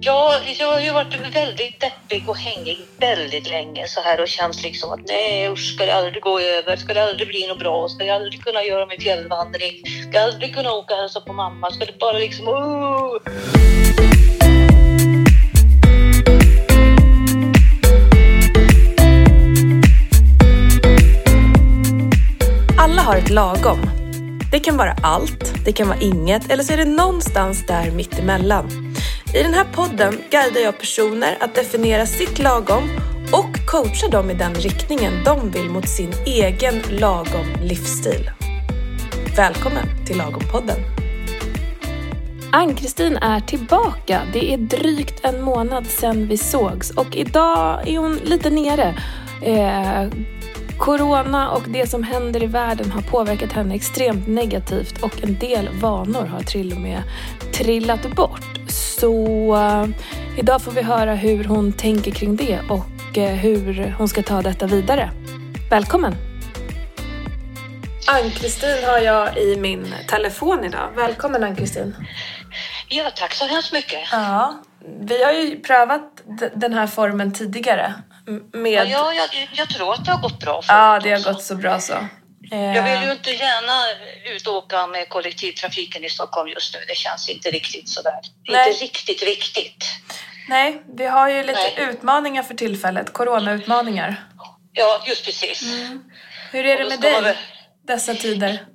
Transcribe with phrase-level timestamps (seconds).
[0.00, 4.62] Ja, jag har ju varit väldigt deppig och hängig väldigt länge så här och känt
[4.62, 6.76] liksom att nej usch, ska det aldrig gå över?
[6.76, 7.88] Ska det aldrig bli något bra?
[7.88, 9.82] Ska jag aldrig kunna göra min fjällvandring?
[10.08, 11.70] Ska jag aldrig kunna åka och hälsa på mamma?
[11.70, 12.48] Ska det bara liksom...
[12.48, 12.54] Uh!
[22.78, 23.90] Alla har ett lagom.
[24.52, 28.87] Det kan vara allt, det kan vara inget eller så är det någonstans där mittemellan.
[29.38, 32.82] I den här podden guidar jag personer att definiera sitt lagom
[33.32, 38.30] och coachar dem i den riktningen de vill mot sin egen lagom livsstil.
[39.36, 40.78] Välkommen till Lagom-podden!
[42.52, 44.22] Ann-Kristin är tillbaka.
[44.32, 48.98] Det är drygt en månad sedan vi sågs och idag är hon lite nere.
[49.42, 50.08] Eh,
[50.78, 55.68] Corona och det som händer i världen har påverkat henne extremt negativt och en del
[55.80, 57.02] vanor har till och med
[57.52, 58.57] trillat bort.
[59.00, 59.88] Så uh,
[60.38, 64.42] idag får vi höra hur hon tänker kring det och uh, hur hon ska ta
[64.42, 65.10] detta vidare.
[65.70, 66.14] Välkommen!
[68.06, 70.88] Ann-Kristin har jag i min telefon idag.
[70.96, 71.94] Välkommen Ann-Kristin!
[72.88, 74.00] Ja, tack så hemskt mycket.
[74.12, 74.62] Ja,
[75.00, 76.22] vi har ju prövat
[76.54, 77.94] den här formen tidigare.
[78.52, 78.88] Med...
[78.88, 80.62] Ja, jag, jag, jag tror att det har gått bra.
[80.68, 81.94] Ja, det har gått så bra så.
[82.50, 83.82] Jag vill ju inte gärna
[84.34, 86.80] ut och åka med kollektivtrafiken i Stockholm just nu.
[86.88, 88.20] Det känns inte riktigt sådär.
[88.48, 88.68] Nej.
[88.68, 89.84] Inte riktigt viktigt.
[90.48, 91.88] Nej, vi har ju lite Nej.
[91.90, 93.12] utmaningar för tillfället.
[93.12, 94.24] Coronautmaningar.
[94.72, 95.62] Ja, just precis.
[95.62, 96.04] Mm.
[96.52, 97.36] Hur är det med dig väl...
[97.86, 98.66] dessa tider?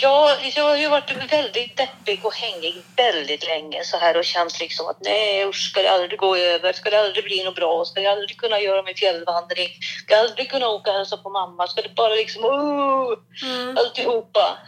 [0.00, 4.60] Ja, jag har ju varit väldigt deppig och hängig väldigt länge så här och känt
[4.60, 6.72] liksom att nej usch, ska det aldrig gå över?
[6.72, 7.84] Ska det aldrig bli något bra?
[7.84, 9.68] Ska jag aldrig kunna göra min fjällvandring?
[9.98, 11.66] Ska jag aldrig kunna åka och hälsa på mamma?
[11.66, 13.76] Ska det bara liksom, uh, mm.
[13.78, 14.58] alltihopa.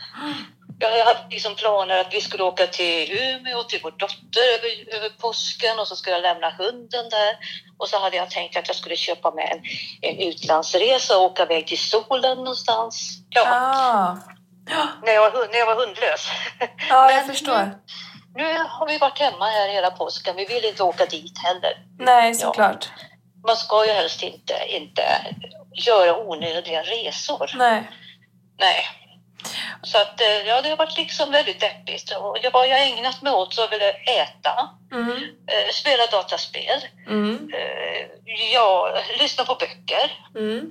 [0.79, 4.97] Jag har haft liksom planer att vi skulle åka till Umeå till vår dotter över,
[4.97, 7.37] över påsken och så skulle jag lämna hunden där.
[7.79, 9.63] Och så hade jag tänkt att jag skulle köpa med en,
[10.11, 13.19] en utlandsresa och åka iväg till solen någonstans.
[13.31, 13.45] Ja.
[13.47, 14.34] Ah.
[15.03, 16.29] När, jag var, när jag var hundlös.
[16.89, 17.79] Ja, jag förstår.
[18.35, 20.37] Nu, nu, har vi varit hemma här hela påsken.
[20.37, 21.73] Vi vill inte åka dit heller.
[21.99, 22.91] Nej, såklart.
[22.97, 23.05] Ja.
[23.47, 25.03] Man ska ju helst inte, inte
[25.73, 27.51] göra onödiga resor.
[27.55, 27.91] Nej.
[28.59, 28.87] Nej.
[29.83, 32.11] Så att, eh, ja, det har varit liksom väldigt deppigt.
[32.11, 35.17] Och vad jag ägnat mig åt så har jag äta, mm.
[35.47, 37.51] Eh, spela dataspel, mm.
[37.55, 38.07] Eh,
[38.53, 40.11] ja, lyssna på böcker.
[40.37, 40.71] Mm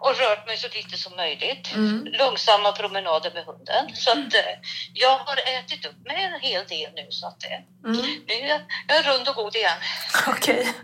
[0.00, 1.74] och rört mig så lite som möjligt.
[1.74, 2.08] Mm.
[2.12, 3.84] Långsamma promenader med hunden.
[3.94, 4.54] Så att eh,
[4.94, 8.06] jag har ätit upp mig en hel del nu så att eh, mm.
[8.26, 9.78] nu är jag, jag är rund och god igen.
[10.26, 10.74] Okej.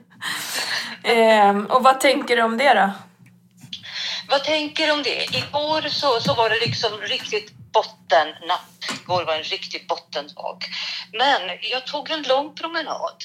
[1.03, 1.19] Okay.
[1.19, 2.91] eh, och vad tänker du om det då?
[4.29, 5.37] Vad tänker du om det?
[5.37, 9.01] Igår så, så var det liksom riktigt bottennapp.
[9.03, 10.59] Igår var en riktig bottendag.
[11.13, 11.41] Men
[11.71, 13.25] jag tog en lång promenad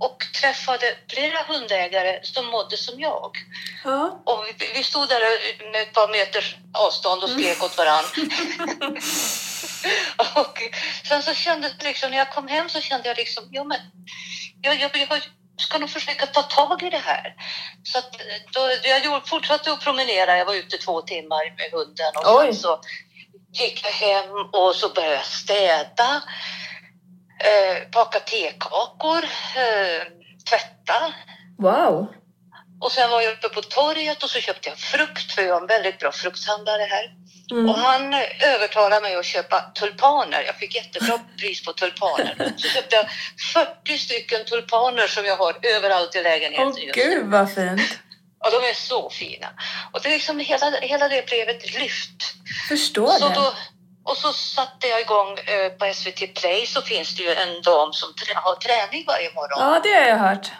[0.00, 3.30] och träffade flera hundägare som mådde som jag.
[3.84, 4.22] Ja.
[4.24, 5.20] Och vi, vi stod där
[5.72, 8.10] med ett par meters avstånd och skrek åt varandra.
[10.34, 10.58] och
[11.08, 13.78] sen så kände jag liksom, när jag kom hem så kände jag liksom, ja men
[14.62, 15.22] jag, jag, jag
[15.60, 17.34] ska nog försöka ta tag i det här.
[17.82, 18.12] Så att
[18.52, 22.46] då, jag fortsatte att promenera, jag var ute två timmar med hunden och Oj.
[22.46, 22.80] sen så
[23.52, 26.22] gick jag hem och så började jag städa
[27.38, 29.24] eh, baka tekakor,
[29.56, 30.02] eh,
[30.48, 31.14] tvätta.
[31.58, 32.14] Wow!
[32.80, 35.60] Och sen var jag uppe på torget och så köpte jag frukt, för jag är
[35.60, 37.10] en väldigt bra frukthandlare här.
[37.50, 37.68] Mm.
[37.68, 40.42] Och han övertalade mig att köpa tulpaner.
[40.42, 42.52] Jag fick jättebra pris på tulpaner.
[42.56, 43.06] Så köpte jag
[43.84, 46.66] 40 stycken tulpaner som jag har överallt i lägenheten.
[46.66, 47.98] Åh gud vad fint!
[48.40, 49.48] Ja, de är så fina.
[49.92, 52.34] Och det är liksom hela, hela det brevet lyft.
[52.68, 53.34] Förstår så det.
[53.34, 53.54] Då,
[54.06, 57.92] och så satte jag igång eh, på SVT Play så finns det ju en dam
[57.92, 59.58] som har träning varje morgon.
[59.60, 60.50] Ja, det har jag hört.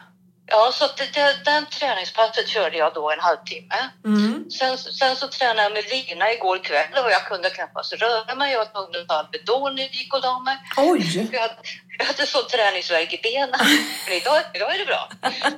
[0.49, 3.91] Ja, så det, den träningspasset körde jag då en halvtimme.
[4.05, 4.51] Mm.
[4.51, 8.53] Sen, sen så tränade jag med Lina igår kväll och jag kunde knappast röra mig.
[8.53, 10.57] Jag var tvungen att ta Alvedon när jag gick och la mig.
[10.77, 11.29] Oj!
[11.33, 11.57] Jag hade,
[11.99, 13.61] jag hade så träningsvärk i benen.
[14.07, 15.09] Men idag, idag är det bra.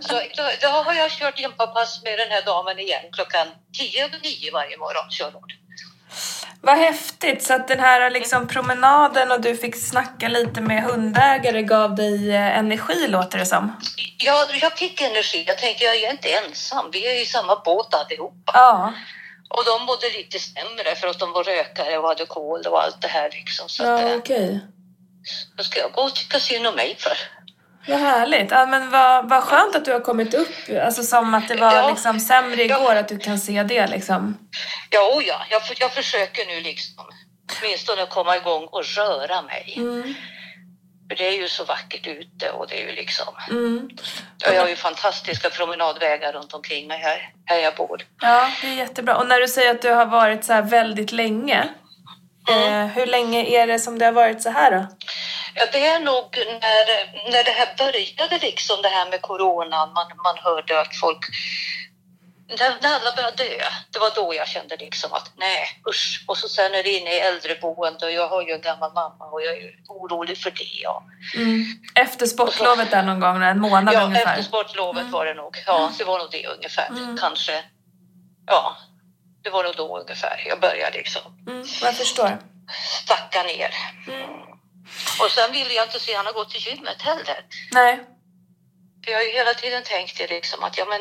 [0.00, 3.46] Så idag, idag har jag kört gympapass med den här damen igen klockan
[3.78, 5.10] tio över nio varje morgon.
[5.10, 5.48] Kör hon.
[6.60, 7.42] Vad häftigt!
[7.42, 12.30] Så att den här liksom promenaden och du fick snacka lite med hundägare gav dig
[12.30, 13.76] eh, energi låter det som.
[14.18, 15.44] Ja, jag fick energi.
[15.46, 16.90] Jag tänkte jag är inte ensam.
[16.92, 18.52] Vi är i samma båt allihopa.
[18.54, 18.92] Ja.
[19.48, 23.02] Och de mådde lite sämre för att de var rökare och hade kol och allt
[23.02, 23.30] det här.
[23.30, 23.68] Liksom.
[23.68, 24.44] Så ja, att, okej.
[24.44, 24.58] Okay.
[25.56, 27.16] Vad ska jag gå och tycka synd om mig för?
[27.88, 28.50] Vad härligt.
[28.50, 30.48] Ja, men vad, vad skönt att du har kommit upp.
[30.84, 31.88] Alltså som att det var Ja.
[31.90, 32.98] liksom sämre igår, Ja.
[32.98, 34.38] att du kan se det liksom.
[34.90, 35.40] Ja, oh ja.
[35.50, 37.04] Jag, jag försöker nu liksom
[37.60, 39.74] åtminstone komma igång och röra mig.
[39.76, 40.14] Mm.
[41.08, 43.26] För det är ju så vackert ute och det är ju liksom...
[43.50, 43.88] Mm.
[44.48, 48.02] Och jag har ju fantastiska promenadvägar runt omkring mig här, här jag bor.
[48.20, 49.16] Ja, det är jättebra.
[49.16, 51.68] Och när du säger att du har varit så här väldigt länge,
[52.50, 52.72] Mm.
[52.72, 54.86] eh, hur länge är det som det har varit så här då?
[55.58, 60.06] Ja, det är nog när, när det här började, liksom det här med coronan, man,
[60.24, 61.18] man hörde att folk...
[62.58, 66.24] När, när alla började dö, det var då jag kände liksom att nej, usch.
[66.28, 69.24] Och så sen är det inne i äldreboende och jag har ju en gammal mamma
[69.24, 70.64] och jag är ju orolig för det.
[70.82, 71.02] Ja,
[71.36, 71.64] Mm.
[71.94, 74.30] Efter sportlovet där någon gång, en månad ja ungefär.
[74.32, 75.56] efter sportlovet var det nog.
[75.66, 76.86] Ja, det var nog det ungefär.
[76.88, 77.16] Mm.
[77.20, 77.64] Kanske.
[78.46, 78.76] Ja,
[79.42, 82.38] det var nog då ungefär jag började liksom Mm, jag förstår.
[83.04, 83.70] stacka ner.
[84.08, 84.30] Mm.
[85.20, 87.44] Och sen ville jag inte så gärna gå till gymmet heller.
[87.72, 88.00] Nej.
[89.04, 91.00] För jag har ju hela tiden tänkt det liksom att ja, men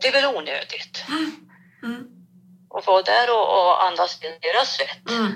[0.00, 1.04] det är väl onödigt
[1.82, 2.06] Mm.
[2.78, 5.10] att vara där och, och andas in deras svett.
[5.10, 5.32] Mm.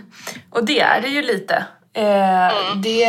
[0.50, 1.64] Och det är det ju lite.
[1.94, 2.82] Eh, Mm.
[2.82, 3.06] det,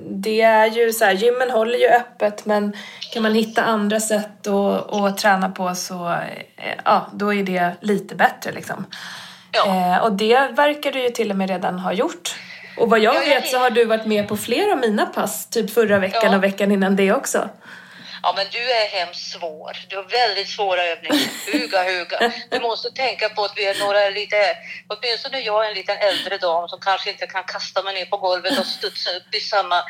[0.00, 2.76] det är ju så här, gymmen håller ju öppet men
[3.12, 6.10] kan man hitta andra sätt att, att träna på så
[6.56, 8.86] eh, ja, då är det lite bättre liksom.
[9.52, 9.66] Ja.
[9.66, 12.34] Eh, och det verkar du ju till och med redan ha gjort.
[12.80, 15.46] Och vad jag Ja, vet så har du varit med på flera av mina pass,
[15.50, 16.36] typ förra veckan Ja.
[16.36, 17.48] och veckan innan det också.
[18.22, 19.72] ja, men du är hemskt svår.
[19.88, 21.18] Du har väldigt svåra övningar.
[21.52, 22.32] Huga, huga.
[22.50, 24.36] Du måste tänka på att vi är några lite,
[24.88, 28.16] åtminstone jag är en liten äldre dam som kanske inte kan kasta mig ner på
[28.16, 29.82] golvet och studsa upp i samma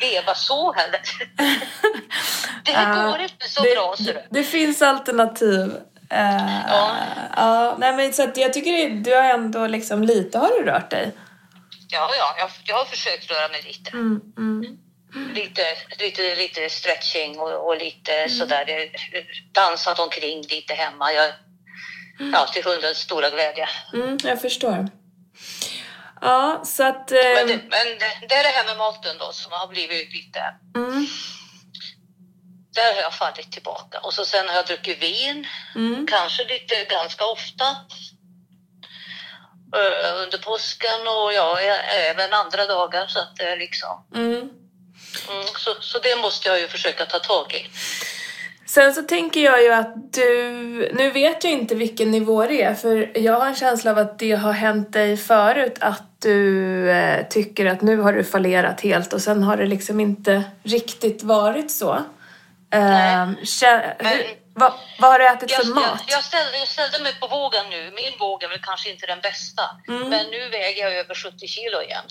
[0.00, 1.00] veva så heller.
[2.64, 4.22] Det Ja, går inte så det, bra, ser du.
[4.30, 5.72] det, finns alternativ.
[6.10, 6.90] Eh, Ja.
[7.36, 10.90] ja, nej, men så att jag tycker du har ändå liksom lite har du rört
[10.90, 11.12] dig.
[11.88, 13.90] Ja, ja, jag, jag har försökt röra mig lite.
[13.90, 14.78] Mm, mm.
[15.34, 15.62] Lite,
[15.98, 18.64] lite, lite stretching och, och lite sådär.
[18.68, 19.22] eh,
[19.52, 21.12] Dansat omkring lite hemma.
[21.12, 21.32] Jag,
[22.32, 23.68] ja, till hundens stora glädje.
[23.94, 24.88] Mm, jag förstår.
[26.20, 27.12] Ja, så att...
[27.12, 30.12] Eh, Men, det, men det, det är det här med maten då som har blivit
[30.14, 30.40] lite...
[30.76, 31.06] mm,
[32.74, 33.98] Där har jag fallit tillbaka.
[34.00, 35.46] Och så sen har jag druckit vin.
[35.74, 37.76] mm, Kanske lite ganska ofta.
[39.74, 41.58] Eh, Under påsken och ja,
[42.10, 43.06] även andra dagar.
[43.06, 44.04] Så att det är liksom...
[44.14, 44.50] mm.
[45.30, 47.66] Mm, så, så det måste jag ju försöka ta tag i.
[48.66, 50.30] Sen så tänker jag ju att du...
[50.94, 54.18] Nu vet jag inte vilken nivå det är, för jag har en känsla av att
[54.18, 59.12] det har hänt dig förut att du eh, tycker att nu har du fallerat helt
[59.12, 61.94] och sen har det liksom inte riktigt varit så.
[62.70, 65.84] Eh, kä- Men- hur, vad, vad har du ätit Jag, för mat?
[66.06, 67.92] jag, jag, ställde, jag ställde mig på vågen nu.
[67.94, 69.62] Min våg är väl kanske inte den bästa.
[69.88, 70.08] Mm.
[70.08, 72.04] Men nu väger jag över 70 kilo igen.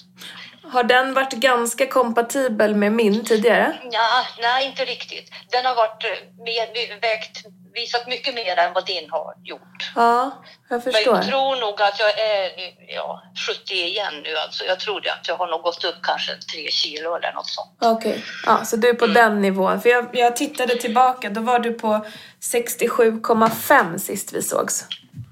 [0.73, 3.77] Har den varit ganska kompatibel med min tidigare?
[3.91, 5.31] Ja, nej, inte riktigt.
[5.51, 7.45] Den har varit eh, mer, vägt,
[7.75, 9.91] visat mycket mer än vad din har gjort.
[9.95, 11.15] Ja, jag Men förstår.
[11.15, 12.49] jag tror nog att jag är
[12.95, 14.35] ja, 70 igen nu.
[14.37, 14.63] Alltså.
[14.65, 17.77] Jag tror det att jag har nog gått upp kanske 3 kilo eller något sånt.
[17.81, 19.81] Okej, ja, så du är på den nivån.
[19.81, 22.05] För jag, jag tittade tillbaka, då var du på
[22.53, 24.85] 67,5 sist vi sågs.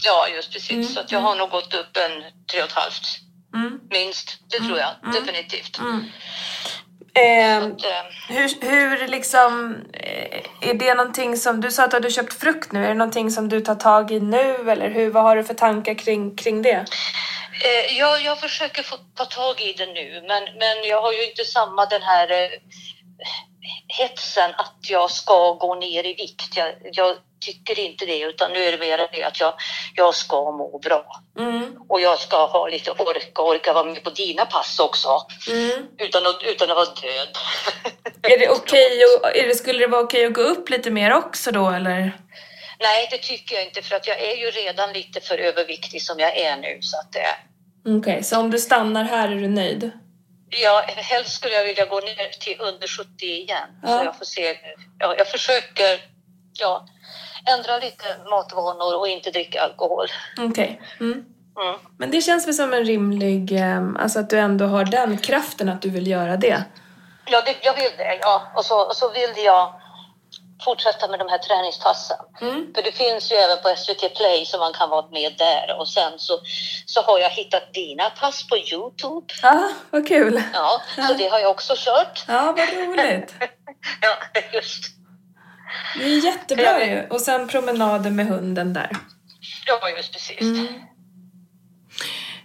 [0.05, 0.71] Ja, just precis.
[0.71, 2.11] Mm, Så att jag har nog gått upp en
[2.53, 3.19] 3,5
[3.55, 3.79] Mm.
[3.89, 4.37] minst.
[4.49, 5.79] Det tror jag definitivt.
[7.15, 11.97] Eh, Att, eh, hur, hur liksom, eh, är det någonting som, du sa att du
[11.97, 15.09] hade köpt frukt nu, är det någonting som du tar tag i nu eller hur,
[15.09, 16.85] vad har du för tankar kring, kring det?
[17.65, 21.29] Eh, jag, jag försöker få ta tag i det nu, men, men jag har ju
[21.29, 22.49] inte samma den här eh,
[23.87, 26.57] hetsen att jag ska gå ner i vikt.
[26.57, 27.15] Jag, jag
[27.45, 29.53] tycker inte det, utan nu är det mer det att jag,
[29.95, 31.05] jag ska må bra.
[31.39, 31.75] Mm.
[31.89, 35.09] Och jag ska ha lite orka, orka vara med på dina pass också,
[35.49, 35.87] Mm.
[35.97, 37.37] utan att, utan att vara död.
[38.33, 41.69] Är det okej det, skulle det vara okej att gå upp lite mer också då
[41.69, 42.11] eller?
[42.79, 46.19] Nej, det tycker jag inte, för att jag är ju redan lite för överviktig som
[46.19, 46.77] jag är nu.
[46.81, 47.21] Så att, eh,
[47.97, 49.91] Okej, så om du stannar här är du nöjd?
[50.49, 53.69] Ja, helst skulle jag vilja gå ner till under 70 igen.
[53.81, 53.87] Ja.
[53.99, 54.57] Så jag får se.
[54.99, 55.99] Ja, jag försöker
[56.59, 56.85] ja,
[57.49, 60.07] ändra lite matvanor och inte dricka alkohol.
[60.37, 60.81] Okej.
[60.99, 61.25] Mm.
[61.61, 61.79] Mm.
[61.97, 65.69] Men det känns väl som en rimlig, eh, alltså att du ändå har den kraften
[65.69, 66.63] att du vill göra det.
[67.25, 68.19] Ja, det, jag vill det.
[68.21, 68.41] Ja.
[68.55, 69.73] Och, så, och så vill jag
[70.65, 72.17] fortsätta med de här träningspassen.
[72.41, 72.73] Mm.
[72.75, 75.79] För det finns ju även på SVT Play så man kan vara med där.
[75.79, 76.39] Och sen så,
[76.85, 79.33] så har jag hittat dina pass på Youtube.
[79.41, 80.43] Ja, vad kul.
[80.53, 82.23] Ja, så det har jag också kört.
[82.27, 83.33] Ja, vad roligt.
[84.01, 84.83] Ja, just.
[85.97, 87.07] Det är jättebra ju.
[87.09, 88.89] Och sen promenader med hunden där.
[89.67, 90.41] Ja, just precis.
[90.41, 90.67] Mm.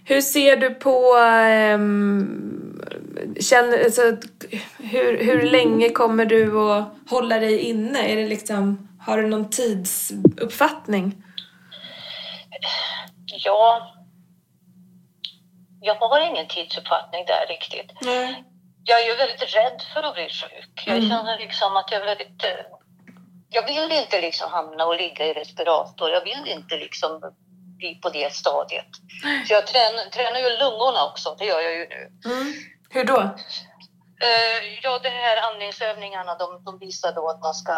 [0.05, 1.15] Hur ser du på...
[1.75, 2.81] Um,
[3.41, 4.01] känner, alltså,
[4.77, 7.99] hur, hur länge kommer du att hålla dig inne?
[8.11, 11.23] Är det liksom, har du någon tidsuppfattning?
[13.45, 13.95] Ja,
[15.81, 17.91] jag har ingen tidsuppfattning där riktigt.
[18.01, 18.43] Nej.
[18.83, 20.83] jag är ju väldigt rädd för att bli sjuk.
[20.85, 21.09] Jag Mm.
[21.09, 22.43] känner liksom att jag är väldigt...
[23.49, 26.09] Jag vill inte liksom hamna och ligga i respirator.
[26.09, 27.21] Jag vill inte liksom
[27.77, 28.87] bli på det stadiet.
[29.47, 32.11] Så jag tränar, tränar ju lungorna också, det gör jag ju nu.
[32.25, 32.53] Mm.
[32.89, 33.19] Hur då?
[34.21, 37.73] Eh, ja, de här andningsövningarna, de, de visar då att man ska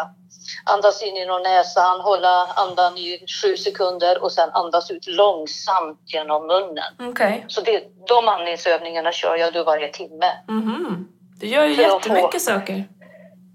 [0.64, 6.46] andas in genom näsan, hålla andan i sju sekunder och sen andas ut långsamt genom
[6.46, 6.92] munnen.
[7.10, 7.44] Okej.
[7.48, 10.32] Så det, de andningsövningarna kör jag då varje timme.
[10.48, 11.08] Mhm.
[11.40, 12.84] Du gör ju jättemycket saker.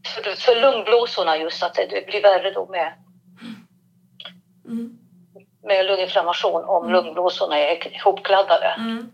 [0.05, 2.93] För, för lungblåsorna just, att det, blir värre då med,
[4.65, 4.89] Mm.
[5.63, 8.75] med lunginflammation om lungblåsorna är ihopkladdade.
[8.77, 9.11] Mm.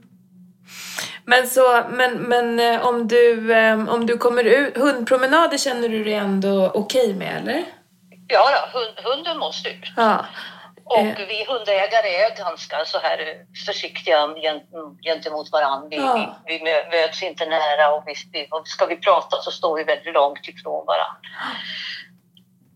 [1.26, 6.04] Men, så, men, men eh, om, du, eh, om du kommer ut, hundpromenader känner du
[6.04, 7.64] dig ändå okej med eller?
[8.28, 9.84] Ja, då, hund, hunden måste ut.
[9.98, 10.26] Ja.
[10.86, 11.18] Och Eh.
[11.28, 13.18] vi hundägare är ganska så här
[13.66, 15.88] försiktiga gent- gentemot varandra.
[15.90, 16.36] Vi, Ja.
[16.46, 19.84] vi, vi mö- möts inte nära och, vi, och ska vi prata så står vi
[19.84, 21.18] väldigt långt ifrån varandra.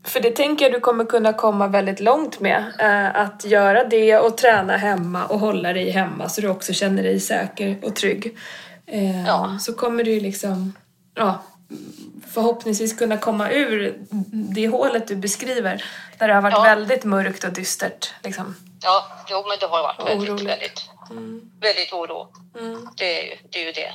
[0.05, 2.63] För det tänker jag du kommer kunna komma väldigt långt med.
[2.79, 7.03] Eh, att göra det och träna hemma och hålla dig hemma så du också känner
[7.03, 8.37] dig säker och trygg.
[8.87, 9.57] Eh, Ja.
[9.59, 10.73] Så kommer du liksom,
[11.15, 11.43] ja,
[12.33, 13.95] förhoppningsvis kunna komma ur
[14.55, 15.83] det hålet du beskriver.
[16.19, 16.63] Där det har varit Ja.
[16.63, 18.13] väldigt mörkt och dystert.
[18.23, 18.55] Liksom.
[18.83, 20.47] Ja, jo, men det har varit väldigt, oroligt.
[20.49, 21.41] väldigt, Mm.
[21.61, 22.27] väldigt oro.
[22.59, 22.87] Mm.
[22.97, 23.93] Det är, ju, det är ju det.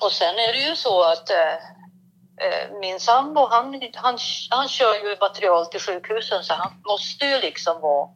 [0.00, 4.18] Och sen är det ju så att eh, min sambo, han, han,
[4.50, 8.08] han kör ju material till sjukhusen så han måste ju liksom vara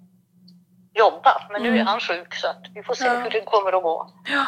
[0.95, 1.47] jobba.
[1.53, 1.87] Men nu är Mm.
[1.87, 3.15] han sjuk så att vi får se Ja.
[3.21, 4.11] hur det kommer att gå.
[4.25, 4.47] Ja.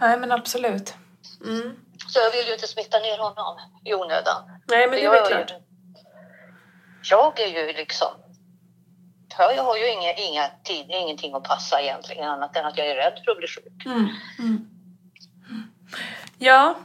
[0.00, 0.94] Nej men absolut.
[1.44, 1.76] Mm.
[2.08, 4.42] Så jag vill ju inte smitta ner honom i onödan.
[4.68, 5.52] Nej men det är klart.
[7.10, 8.08] jag är ju liksom...
[9.38, 12.94] Jag har ju inga, inga tid, ingenting att passa egentligen annat än att jag är
[12.94, 13.86] rädd för att bli sjuk.
[13.86, 14.08] Mm.
[14.38, 14.68] Mm.
[16.38, 16.76] Ja,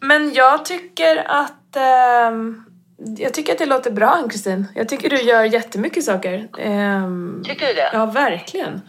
[0.00, 2.64] men jag tycker att ehm,
[3.18, 4.66] jag tycker att det låter bra Ann-Kristin.
[4.74, 6.48] Jag tycker du gör jättemycket saker.
[6.58, 7.90] Ehm, Tycker du det?
[7.92, 8.80] ja, verkligen.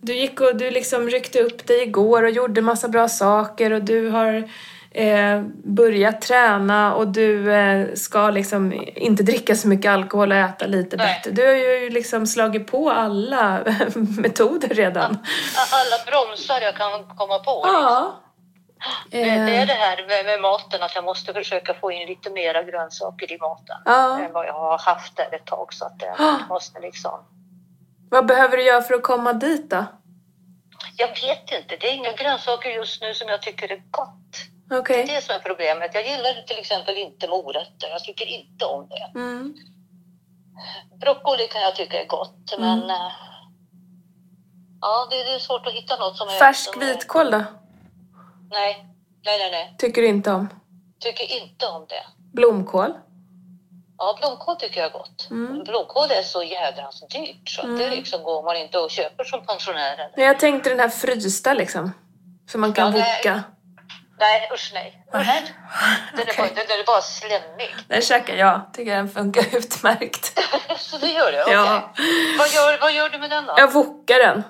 [0.00, 3.82] Du gick och du liksom ryckte upp dig igår och gjorde massa bra saker och
[3.82, 4.50] du har
[4.94, 10.66] eh, börjat träna och du eh, ska liksom inte dricka så mycket alkohol och äta
[10.66, 11.06] lite Nej.
[11.06, 11.30] bättre.
[11.30, 13.60] Du har ju liksom slagit på alla
[14.18, 15.18] metoder redan.
[15.72, 17.62] Alla bromsar jag kan komma på.
[17.64, 17.82] liksom.
[17.82, 18.20] Ja.
[19.10, 22.08] Det, det är Eh, det här med, med maten, att jag måste försöka få in
[22.08, 23.76] lite mera grönsaker i maten.
[23.84, 24.18] Ja.
[24.20, 25.72] Än vad jag har haft där ett tag.
[25.72, 26.06] Så att Ah.
[26.18, 27.20] jag måste liksom...
[28.10, 29.84] Vad behöver du göra för att komma dit då?
[30.96, 34.36] Jag vet inte, det är inga grönsaker just nu som jag tycker är gott.
[34.78, 35.04] Okej.
[35.06, 35.90] Det är det som är problemet.
[35.94, 37.88] Jag gillar till exempel inte morötter.
[37.90, 39.18] Jag tycker inte om det.
[39.18, 39.54] Mm.
[41.00, 42.78] Broccoli kan jag tycka är gott, Mm.
[42.78, 42.90] men...
[42.90, 43.12] eh,
[44.80, 46.32] Ja, det, det är svårt att hitta något som är...
[46.32, 47.38] Färsk vitkål då?
[48.50, 48.86] Nej,
[49.24, 49.74] nej, nej, nej.
[49.78, 50.48] Tycker du inte om?
[51.00, 52.02] Tycker inte om det.
[52.32, 52.92] Blomkål?
[53.98, 55.28] Ja, blomkål tycker jag är gott.
[55.30, 55.64] Mm.
[55.64, 57.96] Blomkål är så jädrans dyrt så att det Mm.
[57.96, 59.94] liksom går man inte och köper som pensionär.
[59.94, 60.26] eller?
[60.26, 61.92] Jag tänkte den här frysta liksom.
[62.50, 63.40] Som man kan Ja,
[64.18, 64.48] nej.
[64.50, 64.50] woka.
[64.50, 64.72] Nej, usch.
[64.74, 65.42] Nähä.
[66.16, 67.74] Den är, bara, den är bara slemmig.
[67.88, 68.60] Den käkar jag.
[68.72, 70.40] Tycker den funkar utmärkt.
[70.78, 71.42] så det gör det?
[71.42, 71.54] Okej.
[71.54, 71.94] Ja.
[72.38, 73.54] Vad, gör, vad gör du med den då?
[73.56, 74.42] Jag wokar den.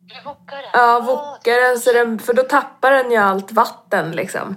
[0.00, 0.70] Du wokar den?
[0.72, 4.56] Ja, wokar den, så den för då tappar den ju allt vatten liksom.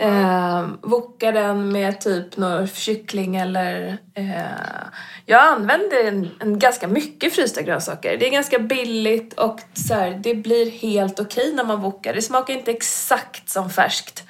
[0.00, 3.98] Eh, wokar den med typ någon kyckling eller...
[4.14, 4.40] Eh,
[5.26, 8.16] jag använder en, en ganska mycket frysta grönsaker.
[8.18, 12.14] Det är ganska billigt och så här, det blir helt okej när man wokar.
[12.14, 14.24] Det smakar inte exakt som färskt.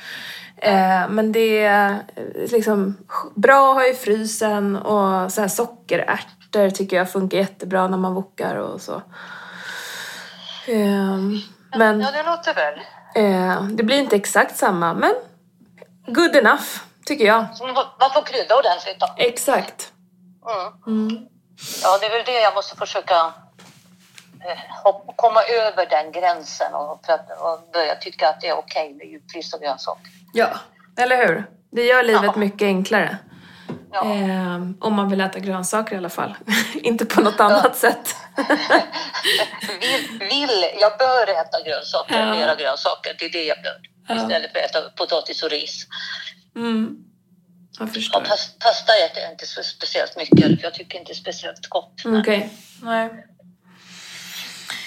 [0.56, 2.96] Eh, men det är eh, liksom
[3.34, 8.14] bra att ha i frysen och så här sockerärtor tycker jag funkar jättebra när man
[8.14, 9.02] wokar och så.
[10.68, 11.38] Ehm,
[11.76, 12.80] men Ja, det låter väl.
[13.14, 15.12] eh, det blir inte exakt samma, men
[16.06, 16.64] good enough
[17.06, 17.46] tycker jag.
[17.56, 19.06] Så Man får, man får krydda ordentligt då.
[19.16, 19.92] Exakt.
[20.46, 20.72] Mm.
[21.08, 21.26] Mm.
[21.82, 23.14] Ja, det är väl det jag måste försöka
[24.44, 28.94] eh, komma över den gränsen och, för att, och börja tycka att det är okej
[28.94, 30.06] med djupfrysta grönsaker.
[30.32, 30.48] Ja,
[30.98, 31.46] eller hur?
[31.72, 32.32] Det gör livet Ja.
[32.36, 33.18] mycket enklare.
[33.92, 34.04] Ja.
[34.04, 36.34] Ehm, om man vill äta grönsaker i alla fall.
[36.74, 38.16] inte på något annat sätt.
[39.80, 42.30] vill, vill, jag bör äta grönsaker, Ja.
[42.34, 43.16] mera grönsaker.
[43.18, 43.95] Det är det jag bör.
[44.08, 44.14] Ja.
[44.16, 45.86] Istället för att äta potatis och ris.
[46.56, 46.96] Mm.
[47.78, 48.20] Jag förstår.
[48.20, 51.20] Och pas, pasta äter jag inte så speciellt mycket, för jag tycker inte det är
[51.20, 52.04] speciellt gott.
[52.04, 52.50] Mm, Okej.
[52.82, 53.10] Nej.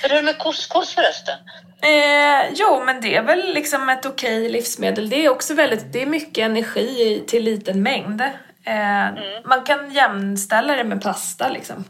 [0.04, 1.40] Hur är det med couscous förresten?
[1.82, 5.10] Eh, jo, men det är väl liksom ett okej livsmedel.
[5.10, 8.22] Det är också väldigt, det är mycket energi i- till liten mängd.
[8.64, 9.08] Eh,
[9.46, 11.86] Man kan jämställa det med pasta liksom.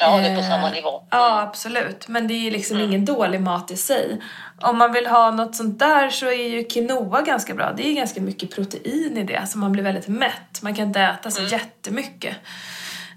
[0.00, 1.02] Ja, det är på samma nivå.
[1.10, 2.08] Ja, absolut.
[2.08, 4.20] Men det är liksom ingen dålig mat i sig.
[4.60, 7.72] Om man vill ha något sånt där så är ju quinoa ganska bra.
[7.72, 10.62] Det är ganska mycket protein i det, så man blir väldigt mätt.
[10.62, 12.36] Man kan inte äta så jättemycket.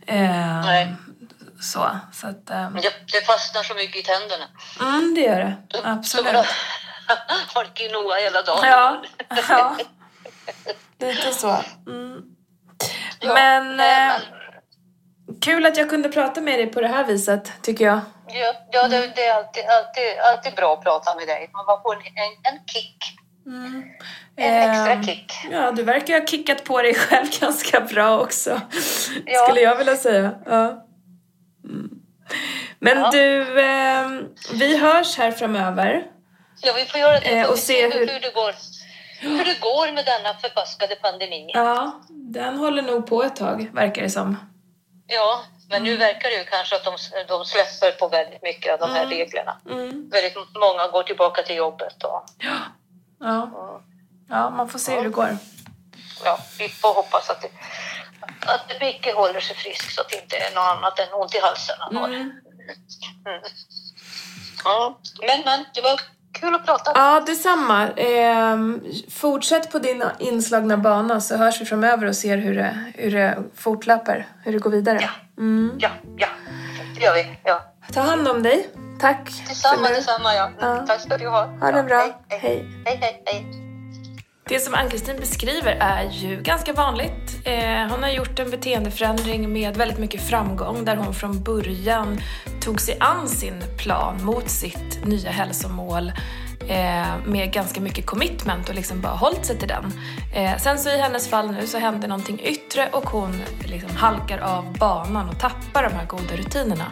[0.07, 0.95] Eh, Nej.
[1.61, 2.49] Så, så att...
[2.49, 4.45] Eh, Det, det fastnar så mycket i tänderna.
[4.79, 5.55] mm, det gör det.
[5.83, 6.45] Absolut.
[7.53, 8.59] har quinoa hela dagen.
[8.63, 9.03] Ja,
[9.49, 9.77] ja.
[10.99, 11.63] Lite så.
[11.87, 12.21] Mm.
[13.19, 14.15] Ja, Men eh,
[15.41, 17.99] kul att jag kunde prata med dig på det här viset, tycker jag.
[18.27, 21.49] Ja, ja det, det är alltid, alltid, alltid bra att prata med dig.
[21.53, 22.97] Man får en, en, en kick.
[24.35, 25.31] En extra Eh, kick.
[25.51, 28.61] Ja, du verkar ha kickat på dig själv ganska bra också.
[29.25, 29.39] Ja.
[29.47, 30.31] Skulle jag vilja säga.
[30.45, 30.85] Ja.
[31.63, 31.89] Mm.
[32.79, 33.09] Men Ja.
[33.11, 34.09] du, eh,
[34.53, 36.03] vi hörs här framöver.
[36.61, 37.39] Ja, vi får göra det.
[37.39, 38.53] Eh, och se hur- hur, det går.
[39.21, 41.51] Hur det går med denna förbaskade pandemi.
[41.53, 44.37] Ja, den håller nog på ett tag, verkar det som.
[45.13, 46.95] Ja, men nu verkar det ju kanske att de,
[47.27, 49.57] de släpper på väldigt mycket av de här reglerna.
[49.69, 50.09] Mm.
[50.09, 52.03] Väldigt många går tillbaka till jobbet.
[52.03, 52.25] Och,
[53.19, 53.49] Ja.
[54.29, 55.37] ja, man får se hur det går.
[56.25, 57.49] ja, vi får hoppas att, det,
[58.45, 61.39] att Micke håller sig frisk så att det inte är något annat än ont i
[61.39, 62.07] halsen han har.
[62.07, 62.31] Mm.
[64.63, 65.99] Ja, men, men det var
[66.43, 66.91] kul att prata.
[66.95, 67.89] Ja, detsamma.
[67.89, 68.57] Eh,
[69.11, 73.37] fortsätt på din inslagna bana så hörs vi framöver och ser hur det, hur det
[73.55, 74.99] fortlöper, hur det går vidare.
[75.01, 75.09] Ja.
[75.37, 75.75] Mm.
[75.79, 76.27] Ja, ja,
[76.95, 77.37] det gör vi.
[77.43, 77.61] Ja.
[77.93, 78.69] Ta hand om dig.
[78.99, 79.31] Tack.
[79.47, 80.35] Detsamma, för detsamma.
[80.35, 80.49] Ja.
[80.59, 80.85] Ja.
[80.87, 81.45] Tack ska du ha.
[81.45, 81.97] Ha det Ja, bra.
[81.97, 82.39] Hej, hej.
[82.39, 82.65] Hej.
[82.85, 83.63] hej, hej, hej.
[84.49, 87.41] Det som Ann-Kristin beskriver är ju ganska vanligt.
[87.45, 92.19] Eh, hon har gjort en beteendeförändring med väldigt mycket framgång där hon från början
[92.63, 96.11] tog sig an sin plan mot sitt nya hälsomål
[96.67, 99.93] eh, med ganska mycket commitment och liksom bara hållit sig till den.
[100.33, 104.39] Eh, sen så i hennes fall nu så händer någonting yttre och hon liksom halkar
[104.39, 106.85] av banan och tappar de här goda rutinerna.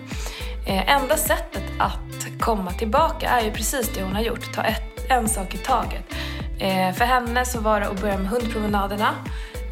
[0.67, 5.11] Eh, enda sättet att komma tillbaka är ju precis det hon har gjort, ta ett,
[5.11, 6.05] en sak i taget.
[6.59, 9.15] Eh, för henne så var det att börja med hundpromenaderna.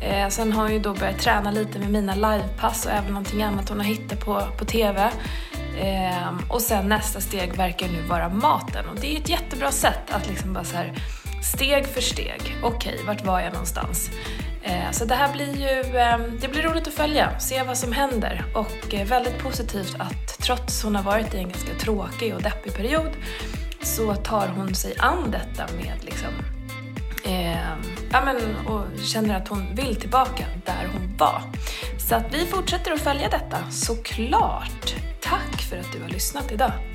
[0.01, 3.43] Eh, sen har hon ju då börjat träna lite med mina livepass och även någonting
[3.43, 5.11] annat hon har hittat på, på TV.
[5.77, 10.11] Ehm, och sen nästa steg verkar nu vara maten och det är ett jättebra sätt
[10.11, 10.93] att liksom bara så här
[11.43, 12.57] steg för steg.
[12.63, 14.09] Okej, vart var jag någonstans?
[14.63, 17.93] Ehm, så det här blir ju ehm, det blir roligt att följa, se vad som
[17.93, 22.41] händer och eh, väldigt positivt att trots hon har varit i en ganska tråkig och
[22.41, 23.11] deppig period
[23.81, 26.29] så tar hon sig an detta med liksom
[27.25, 27.61] eh,
[28.11, 31.41] ja, men, och känner att hon vill tillbaka där hon var.
[32.09, 34.95] Så att vi fortsätter att följa detta, såklart.
[35.69, 36.88] För att du har lyssnat idag.